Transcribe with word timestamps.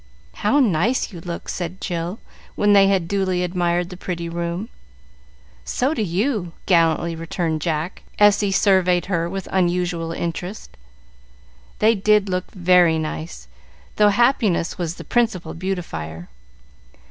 "How 0.37 0.59
nice 0.59 1.13
you 1.13 1.21
look," 1.21 1.47
said 1.47 1.79
Jill, 1.79 2.17
when 2.55 2.73
they 2.73 2.87
had 2.87 3.07
duly 3.07 3.43
admired 3.43 3.91
the 3.91 3.95
pretty 3.97 4.27
room. 4.27 4.67
"So 5.63 5.93
do 5.93 6.01
you," 6.01 6.53
gallantly 6.65 7.15
returned 7.15 7.61
Jack, 7.61 8.01
as 8.17 8.39
he 8.39 8.51
surveyed 8.51 9.05
her 9.05 9.29
with 9.29 9.47
unusual 9.51 10.11
interest. 10.11 10.75
They 11.77 11.93
did 11.93 12.29
look 12.29 12.49
very 12.49 12.97
nice, 12.97 13.47
though 13.97 14.09
happiness 14.09 14.75
was 14.75 14.95
the 14.95 15.03
principal 15.03 15.53
beautifier. 15.53 16.29